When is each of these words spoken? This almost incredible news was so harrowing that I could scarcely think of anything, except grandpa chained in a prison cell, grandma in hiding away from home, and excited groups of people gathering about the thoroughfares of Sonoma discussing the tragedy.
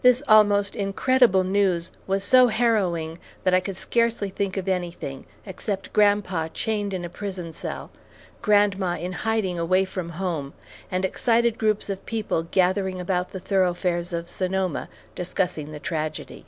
This 0.00 0.22
almost 0.26 0.74
incredible 0.74 1.44
news 1.44 1.90
was 2.06 2.24
so 2.24 2.46
harrowing 2.46 3.18
that 3.44 3.52
I 3.52 3.60
could 3.60 3.76
scarcely 3.76 4.30
think 4.30 4.56
of 4.56 4.70
anything, 4.70 5.26
except 5.44 5.92
grandpa 5.92 6.48
chained 6.48 6.94
in 6.94 7.04
a 7.04 7.10
prison 7.10 7.52
cell, 7.52 7.90
grandma 8.40 8.96
in 8.96 9.12
hiding 9.12 9.58
away 9.58 9.84
from 9.84 10.12
home, 10.16 10.54
and 10.90 11.04
excited 11.04 11.58
groups 11.58 11.90
of 11.90 12.06
people 12.06 12.44
gathering 12.44 13.02
about 13.02 13.32
the 13.32 13.38
thoroughfares 13.38 14.14
of 14.14 14.28
Sonoma 14.30 14.88
discussing 15.14 15.72
the 15.72 15.78
tragedy. 15.78 16.46